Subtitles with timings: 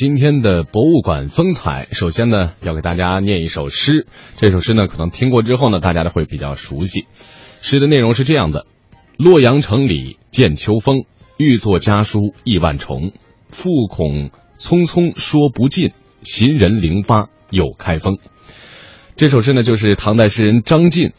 [0.00, 4.06] 今天的博物馆风采，首先呢要给大家念一首诗。
[4.38, 7.04] 这首诗呢可能听过之后呢，大家都会比较熟悉。
[7.60, 8.64] 诗的内容是这样的：
[9.18, 11.04] 洛阳城里见秋风，
[11.36, 13.12] 欲作家书意万重。
[13.50, 15.90] 复恐匆匆说不尽，
[16.22, 18.16] 行人灵发又开封。
[19.16, 21.12] 这首诗呢就是唐代诗人张晋。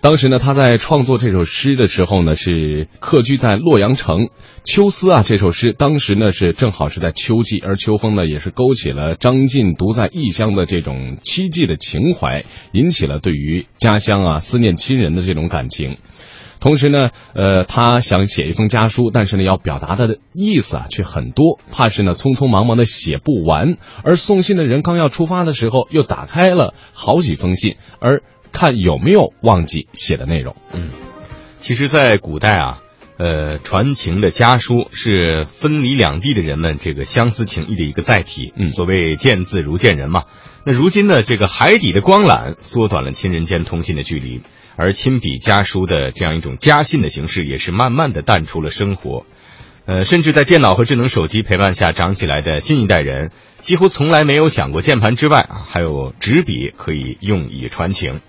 [0.00, 4.26] 当时呢，他在创作这首诗的时候呢，是客居在洛阳城。
[4.62, 15.96] 《秋思》啊，这首诗当时呢是正好是在秋季，而秋风呢也是勾起了张晋独在异乡的这种凄寂的情怀，引起了对于家乡啊思念亲人的这种感情。
[16.60, 23.76] 同时呢，呃，他想写一封家书，但是呢，要表达的意思啊却很多，怕是呢匆匆忙忙的写不完。
[24.04, 28.22] 而送信的人刚要出发的时候，又打开了好几封信，而。
[28.52, 30.56] 看有没有忘记写的内容。
[30.72, 30.90] 嗯，
[31.58, 32.78] 其实，在古代啊，
[33.16, 38.52] 呃，传情的家书是分离两地的人们这个相思情谊的一个载体。
[38.56, 40.24] 嗯，所谓见字如见人嘛。
[40.64, 44.42] 那如今呢，这个海底的光缆缩短了亲人间通信的距离，
[44.76, 49.24] 而亲笔家书的这样一种家信的形式，也是慢慢的淡出了生活。
[49.86, 58.20] 呃，甚至在电脑和智能手机陪伴下长起来的新一代人，几乎从来没有想过键盘之外啊，还有纸笔可以用以传情。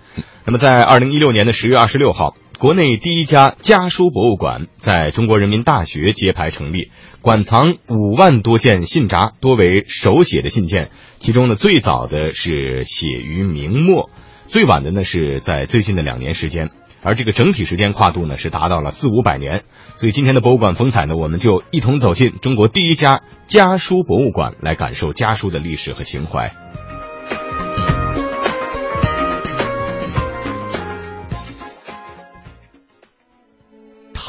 [0.44, 10.90] 那么，在二零一六年的十月二十六号，国内第一家家书博物馆在中国人民大学揭牌成立，馆藏五万多件信札，多为手写的信件。
[11.18, 14.10] 其中呢，最早的是写于明末，
[14.46, 16.70] 最晚的呢是在最近的两年时间。
[17.02, 19.64] 而这个整体时间跨度呢，是达到了四五百年。
[19.94, 26.54] 所以今天的博物馆风采呢，我们就一同走进中国第一家家书博物馆，来感受家书的历史和情怀。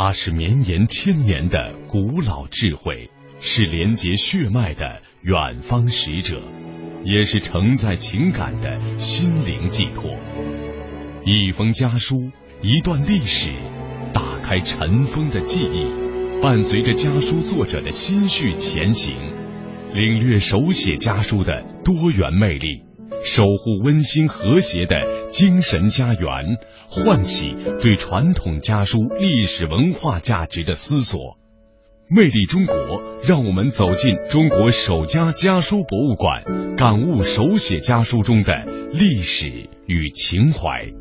[0.04, 6.42] 它是绵延千年的古老智慧，是连接血脉的远方使者，
[7.06, 10.18] 也是承载情感的心灵寄托。
[11.24, 12.32] 一封家书。
[12.64, 13.52] 一段历史，
[14.12, 15.86] 打开尘封的记忆，
[16.42, 19.16] 伴随着家书作者的心绪前行，
[19.94, 22.82] 领略手写家书的多元魅力，
[23.24, 26.58] 守护温馨和谐的精神家园，
[26.90, 31.38] 唤起对传统家书历史文化价值的思索。
[32.10, 32.76] 魅力中国，
[33.24, 40.92] 让我们走进中国首家家书博物馆，感悟手写家书中的历史与情怀。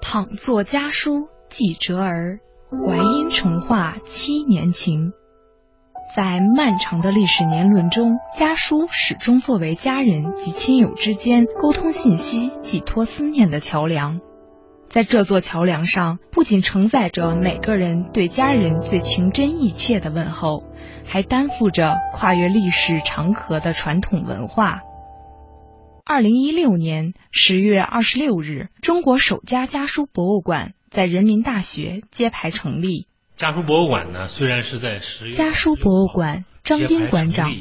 [0.00, 5.12] 倘作家书寄折儿，淮阴重画七年情。
[6.14, 14.20] 在漫长的历史年轮中，家书始终作为家人及亲友之间沟通信息、寄托思念的桥梁。
[14.88, 20.64] 在这座桥梁上，不仅承载着每个人对家人最情真意切的问候，
[21.04, 24.80] 还担负着跨越历史长河的传统文化。
[26.06, 33.08] 二零一六年十月二十六日，中国首家家书博物馆在人民大学揭牌成立。
[33.38, 37.54] 家书博物馆呢，虽然是在十月家书博物馆张斌馆长，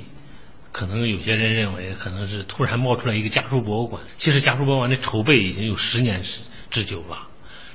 [0.71, 6.39] 可能有些人认为可能是突然冒出来一个家书博物馆，其实家书博物馆的筹备已经有十年之
[6.71, 7.27] 之久了，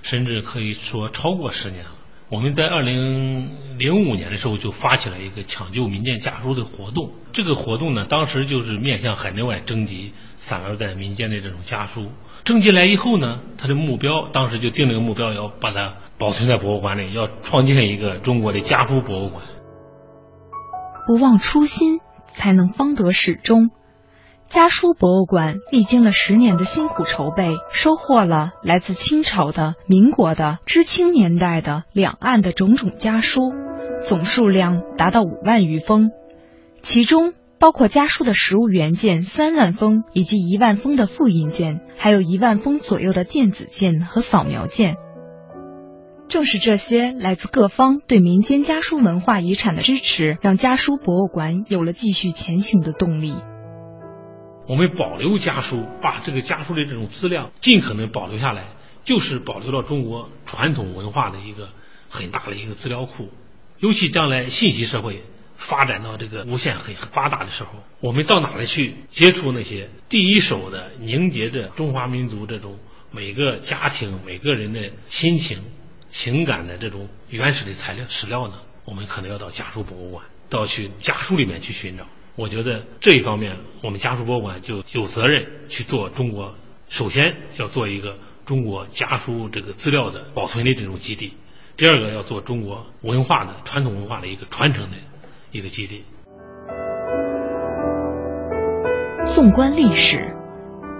[0.02, 1.92] 甚至可以说超过十年了。
[2.28, 10.12] 我们在二零零五年的时候就发起了一个抢救民间家书的活动，这个活动呢，当时就是面向海内外征集。
[10.38, 12.10] 散落在民间的这种家书，
[12.44, 19.44] 征集来以后呢，他的目标当时就定了个目标，要把它保存在博物馆里，要创建一个中国的家书博物馆。
[21.06, 22.00] 不忘初心，
[22.32, 23.70] 才能方得始终。
[24.46, 33.40] 家书博物馆历经了十年的辛苦筹备，收获了来自清朝的、民国的、知青年代的、两岸的种种家书，
[34.00, 36.10] 总数量达到五万余封，
[36.82, 37.34] 其中。
[37.62, 44.96] 包括家书的实物原件三万封，以及一万封的复印件，还有一万封左右的电子件和扫描件。
[46.28, 53.32] 正是这些来自各方对民间家书文化遗产的支持，让家书博物馆有了继续前行的动力。
[54.68, 58.70] 我们保留家书，把这个家书的这种资料尽可能保留下来，
[59.04, 61.68] 就是保留了中国传统文化的一个
[62.08, 63.28] 很大的一个资料库。
[63.78, 65.22] 尤其将来信息社会。
[65.62, 67.70] 发展到这个无限很发达的时候，
[68.00, 72.78] 我们到哪里去接触那些第一手的凝结着中华民族这种
[73.10, 75.62] 每个家庭每个人的心情
[76.10, 78.54] 情感的这种原始的材料史料呢？
[78.84, 82.06] 我们可能要到家书博物馆，到去家书里面去寻找。
[82.34, 86.56] 我觉得这一方面，我们家书博物馆就有责任去做中国，
[86.88, 91.34] 首先要做一个中国家书这个资料的保存的这种基地。
[91.76, 94.96] 第二个要做中国文化的传统文化的一个传承的
[95.52, 96.04] 一个基地。
[99.26, 100.34] 纵观历史，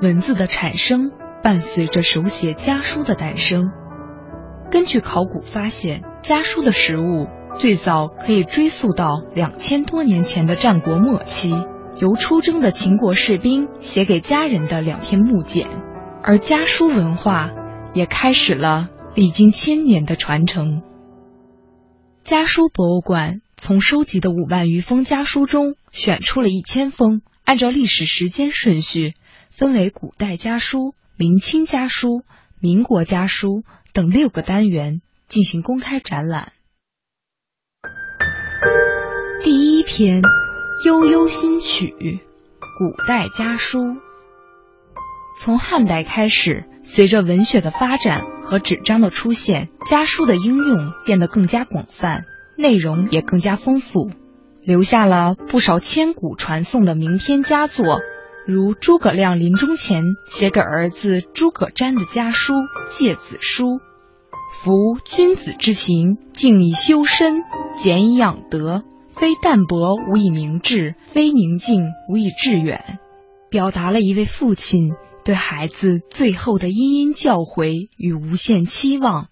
[0.01, 1.11] 文字的产生
[1.43, 3.71] 伴随着手写家书的诞生。
[4.71, 7.27] 根据考古发现，家书的实物
[7.59, 11.53] 最早可以追溯到两千多年前的战国末期，
[11.97, 15.69] 由出征的秦国士兵写给家人的两篇木简，
[16.23, 17.51] 而家书文化
[17.93, 20.83] 也开始了历经千年的传承。
[22.23, 27.23] 家书博物馆从收集的五万余封家书中选出了一千封。
[27.45, 29.15] 按照历史时间顺序，
[29.51, 32.25] 分为古代家书、明清家书、
[32.59, 33.63] 民国家书
[33.93, 36.51] 等六个单元进行公开展览。
[39.45, 40.23] 第一篇
[40.85, 43.79] 《悠悠新曲》，古代家书。
[45.41, 52.25] 从汉代开始，随着文学的发展和纸张的出现，家书的应用变得更加广泛，
[52.57, 54.11] 内容也更加丰富。
[54.63, 57.85] 留下了不少千古传颂的名篇佳作，
[58.47, 62.55] 如诸葛亮临终前写给儿子诸葛瞻的家书
[62.91, 63.65] 《诫子书》
[64.63, 67.43] ：“夫君子之行，静以修身，
[67.75, 72.99] 俭以养德，非淡泊无以明志，非宁静无以致远。”
[73.51, 74.93] 表达了一位父亲
[75.25, 79.25] 对孩子最后的殷殷教诲与无限期望。《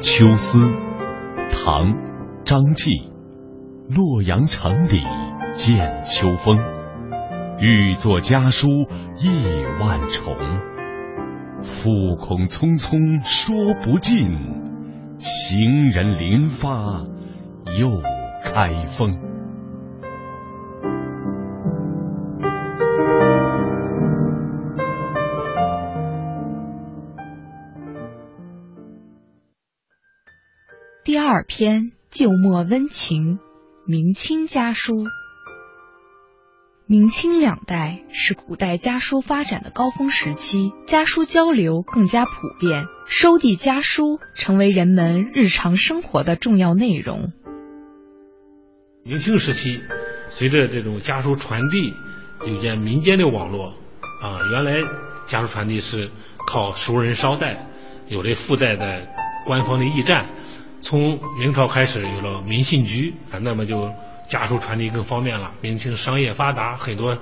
[0.00, 0.58] 秋思》
[1.50, 1.92] 唐·
[2.44, 3.10] 张继，
[3.88, 5.02] 洛阳城里
[5.52, 6.56] 见秋风，
[7.58, 8.68] 欲作家书
[9.16, 10.36] 意万重。
[11.62, 14.30] 复恐匆匆说不尽，
[15.18, 17.04] 行人临发
[17.76, 18.00] 又
[18.44, 19.27] 开封。
[31.38, 33.38] 二篇旧墨温情，
[33.86, 35.04] 明清家书。
[36.84, 47.32] 明清两代是古代家书发展的高峰时期，家书交流更加普遍，收递家书成为人们日常生活的重要内容。
[49.04, 49.80] 明清时期，
[50.30, 51.94] 随着这种家书传递，
[52.48, 53.74] 有件民间的网络
[54.20, 54.80] 啊，原来
[55.28, 56.10] 家书传递是
[56.48, 57.68] 靠熟人捎带，
[58.08, 59.06] 有的附带的
[59.46, 60.30] 官方的驿站。
[60.80, 63.92] 从明朝开始有了民信局啊，那么就
[64.28, 65.52] 家书传递更方便了。
[65.60, 67.18] 明清商业发达，很多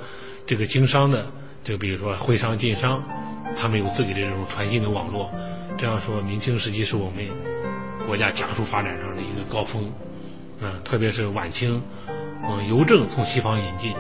[0.47, 1.27] 这个经商的，
[1.65, 3.03] 就比如说徽商、晋商，
[3.57, 5.31] 他们有自己的这种传信的网络。
[5.79, 7.25] 这样说，明清时期是我们
[8.07, 9.93] 国家家书发展上的一个高峰。
[10.61, 11.83] 嗯，特别是晚清，
[12.49, 13.95] 嗯，邮政从西方引进，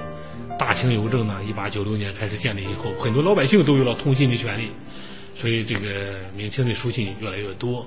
[0.59, 4.70] 大清邮政呢，一八九六年开始建立以后，很多老百姓都有了通信的权利，
[5.35, 7.87] 所以这个明清的书信越来越多。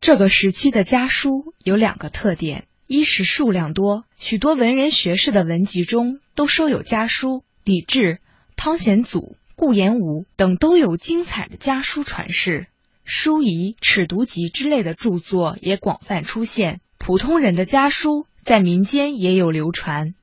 [0.00, 8.20] 这个时期的家书有两个特点：一是数量多，许多文人学士的文集中都收有家书；李治、
[8.56, 12.68] 汤显祖、顾炎武等都有精彩的家书传世，
[13.04, 16.80] 书仪、尺牍集之类的著作也广泛出现。
[16.98, 20.14] 普通人的家书在民间也有流传。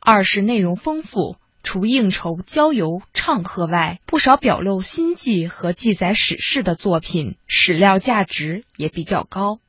[0.00, 1.36] 二是内容丰富。
[1.62, 9.60] 除应酬、郊游、唱和外，不少表露心迹和记载史事的作品，史料价值也比较高。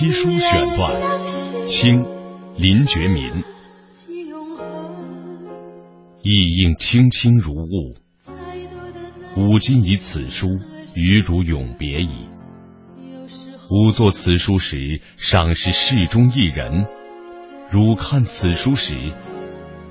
[0.00, 2.06] 七书选段，清，
[2.56, 3.22] 林觉民。
[6.22, 7.96] 意应清清如雾，
[9.36, 10.46] 吾今以此书
[10.96, 12.30] 与汝永别矣。
[13.68, 16.86] 吾作此书时，尚是世中一人；
[17.70, 18.96] 汝看此书时，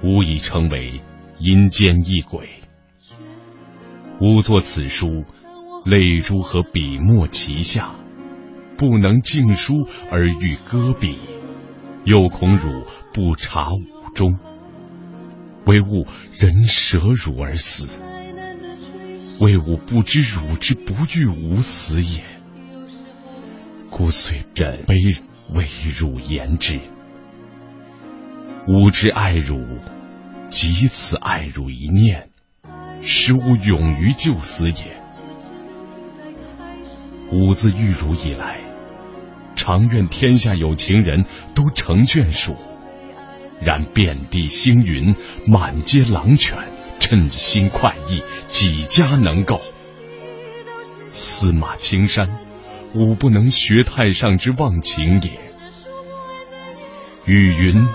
[0.03, 1.03] 吾已成为
[1.37, 2.49] 阴间一鬼。
[4.19, 5.23] 吾作此书，
[5.85, 7.91] 泪珠和笔墨齐下。
[8.79, 11.17] 不能静书而欲搁笔，
[12.05, 14.39] 又恐汝不察吾中，
[15.65, 16.07] 唯吾
[16.39, 18.01] 人舍汝而死，
[19.41, 22.23] 为吾不知汝之不欲吾死也，
[23.89, 24.95] 故遂枕悲
[25.53, 25.67] 为
[25.99, 26.79] 汝言之。
[28.65, 29.59] 吾之爱汝，
[30.49, 32.29] 即此爱汝一念，
[33.01, 35.01] 使吾勇于就死也。
[37.33, 38.68] 吾自遇汝以来。
[39.69, 42.55] 常愿天下有情人都成眷属，
[43.61, 46.57] 然遍地星云，满街狼犬，
[46.99, 49.61] 称心快意，几家能够？
[51.09, 52.39] 司马青山，
[52.95, 55.29] 吾不能学太上之忘情也。
[57.25, 57.87] 语云：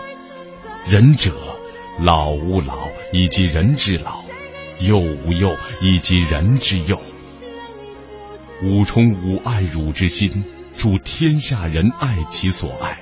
[0.87, 1.35] 仁者，
[1.99, 4.21] 老吾老以及人之老，
[4.79, 7.01] 幼吾幼以及人之幼。
[8.63, 10.45] 吾充吾爱汝之心，
[10.77, 12.99] 助天下人爱其所爱。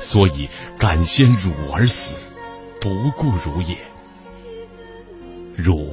[0.00, 0.48] 所以
[0.78, 2.36] 敢先汝而死，
[2.80, 3.78] 不顾汝也。
[5.56, 5.92] 汝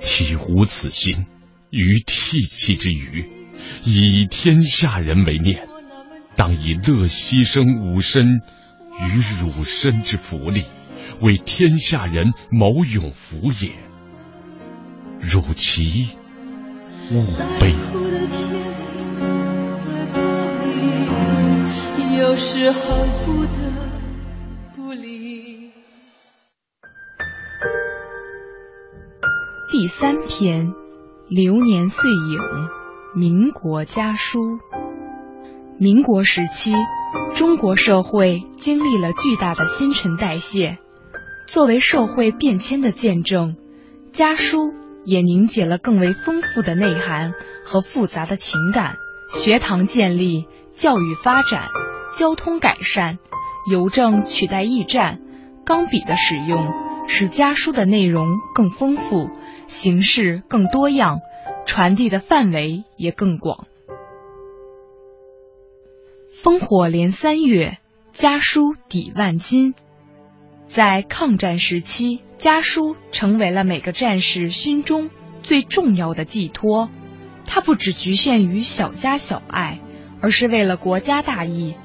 [0.00, 1.26] 体无此心，
[1.70, 3.28] 于涕泣之余，
[3.84, 5.68] 以天下人为念，
[6.34, 8.40] 当以乐牺牲吾身
[9.00, 10.64] 与汝身之福利，
[11.20, 13.72] 为天下人谋永福也。
[15.20, 16.08] 汝其
[17.10, 17.24] 勿
[17.60, 18.45] 悲。
[22.18, 23.52] 有时候不得
[24.74, 25.70] 不离。
[29.70, 30.72] 第三篇：
[31.28, 32.40] 流年岁影，
[33.14, 34.40] 民国家书。
[35.78, 36.72] 民国时期，
[37.34, 40.78] 中国社会经历了巨大的新陈代谢，
[41.46, 43.56] 作为社会变迁的见证，
[44.12, 44.72] 家书
[45.04, 48.96] 也凝结了更为丰富的内涵和复杂的情感。
[49.28, 50.46] 学堂建立，
[50.76, 51.68] 教育发展。
[52.16, 53.18] 交通改善，
[53.70, 55.20] 邮政取代驿站，
[55.66, 56.72] 钢笔的使用
[57.06, 59.28] 使家书的内容更丰富，
[59.66, 61.18] 形式更多样，
[61.66, 63.66] 传递的范围也更广。
[66.42, 67.76] 烽火连三月，
[68.12, 69.74] 家书抵万金。
[70.68, 75.10] 在抗战时期，家书成为了每个战士心中
[75.42, 76.88] 最重要的寄托，
[77.44, 79.80] 它不只局限于小家小爱，
[80.22, 81.76] 而是为了国家大义。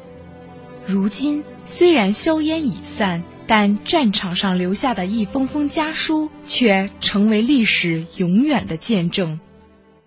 [0.91, 9.39] 如今虽然硝烟已散，但战场上留下的一封封家书却成为历史永远的见证。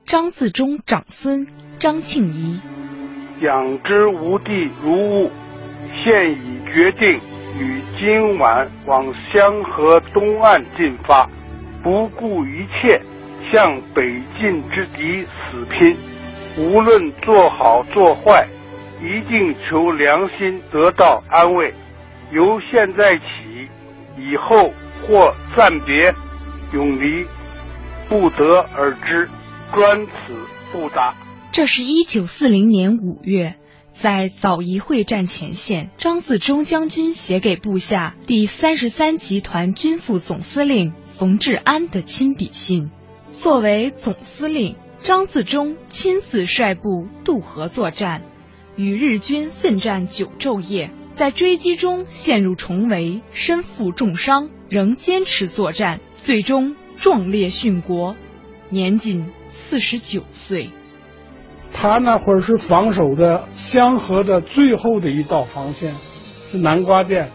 [0.05, 1.47] 张自忠长孙
[1.79, 2.61] 张庆仪，
[3.41, 5.31] 养之无地如物，
[6.05, 7.19] 现已决定
[7.59, 11.27] 于今晚往香河东岸进发，
[11.83, 13.01] 不顾一切
[13.51, 15.97] 向北进之敌死拼，
[16.59, 18.47] 无论做好做坏。
[19.01, 21.75] 一定求良心得到安慰。
[22.33, 23.69] 由现在起，
[24.19, 24.73] 以后
[25.03, 26.15] 或暂别，
[26.73, 27.27] 永离，
[28.09, 29.29] 不得而知。
[29.73, 30.13] 专此
[30.73, 31.15] 不答。
[31.51, 33.57] 这是一九四零年五月，
[33.93, 42.91] 在枣宜会战前线，张自忠将军写给部下第三十三集团军副总司令冯治安的亲笔信。
[43.33, 48.23] 作为总司令，张自忠亲自率部渡河作战。
[48.77, 58.17] 与日军奋战九昼夜，在追击中陷入重围，身负重伤，仍坚持作战，最终壮烈殉国，
[58.71, 60.71] 年仅四十九岁。
[61.73, 65.93] 他那会儿是防守的香河的最后的一道防线，
[66.51, 67.31] 是南瓜店。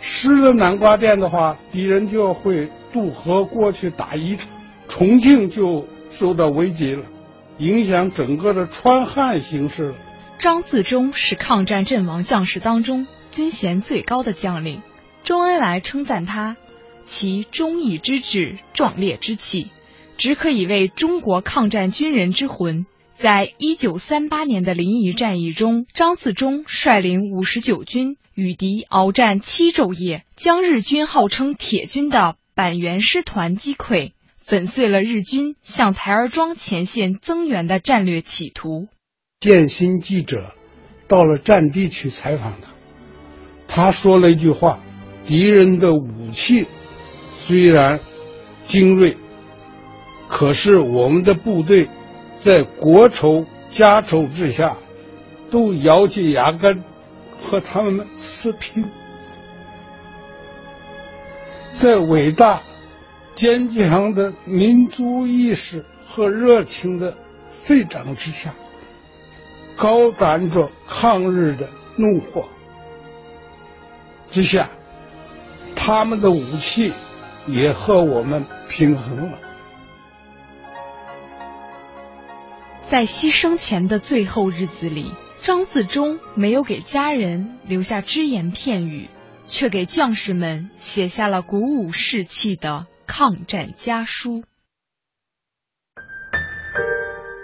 [0.00, 4.48] 失了南瓜店的话，敌人就会渡河过去打宜昌，
[4.88, 7.04] 重庆就受到危机了，
[7.58, 9.94] 影响整个的川汉形势了。
[10.40, 14.80] 张自忠是抗战阵亡将士当中军衔最高的将领，
[15.22, 16.56] 周恩来称赞他，
[17.04, 19.70] 其忠义之志、壮烈之气，
[20.16, 22.86] 只可以为中国抗战军人之魂。
[23.12, 38.88] 在一九三八年的临沂战役中，张自忠率领五十九军与敌鏖战七昼夜，将日军号称铁军的板垣师团击溃，粉碎了日军向台儿庄前线增援的战略企图。
[39.40, 40.52] 建新记者
[41.08, 42.68] 到了战地去采访他，
[43.66, 44.78] 他说了一句话
[45.24, 46.66] ：“敌人的武器
[47.38, 47.98] 虽然
[48.66, 49.16] 精锐，
[50.28, 51.88] 可是我们的部队
[52.44, 54.76] 在国仇家仇之下，
[55.50, 56.84] 都咬紧牙根
[57.40, 58.84] 和他们死拼，
[61.72, 62.60] 在伟大
[63.34, 67.16] 坚强的民族意识和热情的
[67.62, 68.54] 沸涨之下。”
[69.80, 72.46] 高胆着抗日的怒火
[74.30, 74.68] 之下，
[75.74, 76.92] 他们的武器
[77.46, 79.38] 也和我们平衡了。
[82.90, 89.08] 在牺牲前的最后日子里，张自忠没有给家人留下只言片语，
[89.46, 94.44] 却给将士们写下了鼓舞士气的抗战家书。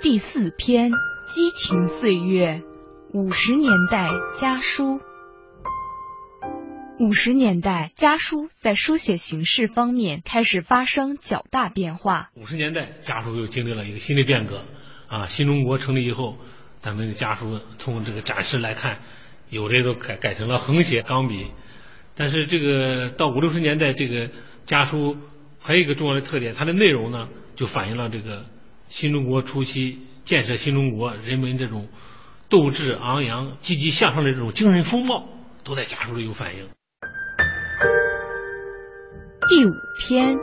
[0.02, 0.90] 第四篇。
[1.28, 2.62] 激情岁月，
[3.12, 5.00] 五十年代家书。
[7.00, 12.30] 五十年代，家书在书写形式方面开始发生较大变化。
[12.37, 14.64] 五十年代，家书又经历了一个新的变革。
[15.09, 16.37] 啊，新中国成立以后，
[16.78, 19.00] 咱们的家书从这个展示来看，
[19.50, 21.50] 有的都改改成了横写钢笔。
[22.14, 24.30] 但是这个到五六十年代，这个
[24.64, 25.16] 家书
[25.59, 28.47] 还有一个重要的特点，它的内容呢，就反映了这个
[28.88, 31.88] 新中国初期建设新中国人们这种
[32.49, 35.28] 斗志昂扬、积极向上的这种精神风貌，
[35.64, 36.69] 都在家书里有反映。
[39.49, 40.37] 第五篇，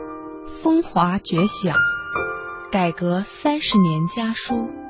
[0.47, 1.75] 风华绝响，
[2.71, 4.82] 改革三十年家书。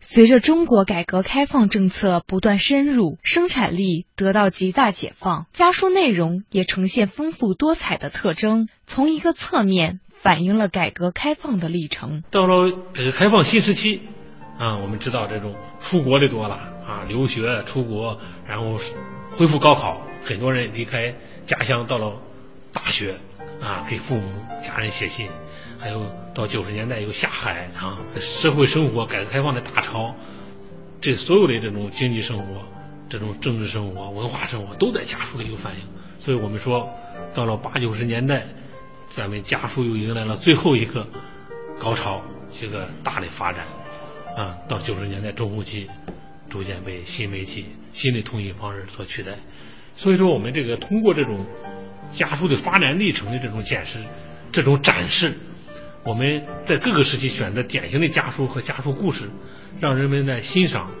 [0.00, 12.22] 随着中国改革开放政策不断深入，生产力得到极大解放，家书内容也呈现丰富多彩的特征，从一个侧面反映了改革开放的历程。
[12.30, 14.02] 到了改革开放新时期，
[14.58, 16.54] 啊，我们知道这种出国的多了
[16.86, 18.78] 啊，留学出国，然后
[19.38, 21.14] 恢复高考，很多人离开
[21.46, 22.22] 家乡到了。
[22.72, 23.18] 大学
[23.62, 24.28] 啊，给父母
[24.62, 25.30] 家人写信，
[25.78, 30.14] 还有到九十年代又下海啊，社会生活改革开放的大潮，
[31.00, 32.66] 这所有的这种经济生活、
[33.08, 35.82] 这种政治生活、文化生活都在家书里有反映。
[36.18, 36.88] 所以我们说，
[37.34, 38.46] 到了八九十年代，
[39.10, 41.06] 咱们家书又迎来了最后一个
[41.78, 42.22] 高潮，
[42.60, 43.66] 一个大的发展
[44.36, 44.58] 啊。
[44.68, 45.88] 到九十年代中后期，
[46.50, 49.32] 逐渐被新媒体、新的通信方式所取代。
[49.94, 51.46] 所以说，我们这个通过这种。
[52.12, 53.98] 家书的发展历程的这种解释、
[54.52, 55.36] 这种展示，
[56.06, 59.28] 我们在各个时期选择典型的家书和家书故事，
[59.80, 60.92] 让人们来欣赏、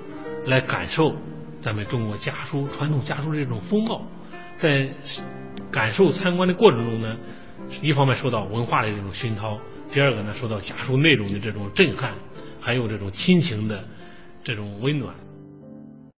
[0.46, 1.14] 来感受
[1.60, 4.04] 咱们中国家书传统家书的这种风貌。
[4.58, 4.88] 在
[5.70, 7.16] 感受参观的过程中呢，
[7.82, 9.60] 一方面受到文化的这种熏陶，
[9.92, 12.14] 第二个呢受到家书内容的这种震撼，
[12.60, 13.84] 还有这种亲情的
[14.42, 15.14] 这种温暖。